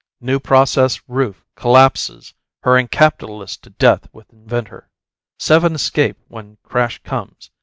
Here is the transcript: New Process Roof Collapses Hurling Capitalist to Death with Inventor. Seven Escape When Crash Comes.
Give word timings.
New 0.19 0.39
Process 0.39 0.99
Roof 1.07 1.45
Collapses 1.55 2.33
Hurling 2.63 2.87
Capitalist 2.87 3.61
to 3.61 3.69
Death 3.69 4.09
with 4.11 4.33
Inventor. 4.33 4.89
Seven 5.37 5.75
Escape 5.75 6.17
When 6.27 6.57
Crash 6.63 7.03
Comes. 7.03 7.51